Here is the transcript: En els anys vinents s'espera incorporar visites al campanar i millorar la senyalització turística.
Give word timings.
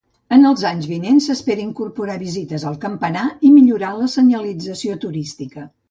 En 0.35 0.45
els 0.51 0.61
anys 0.69 0.87
vinents 0.91 1.27
s'espera 1.29 1.63
incorporar 1.65 2.17
visites 2.23 2.67
al 2.71 2.81
campanar 2.87 3.29
i 3.51 3.55
millorar 3.61 3.95
la 4.03 4.13
senyalització 4.19 5.03
turística. 5.09 5.73